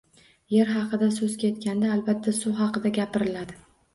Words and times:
Yer 0.53 0.71
haqida 0.77 1.09
so‘z 1.17 1.35
ketganda 1.43 1.91
albatta 1.97 2.35
suv 2.39 2.57
haqida 2.63 2.95
gapiriladi. 2.99 3.59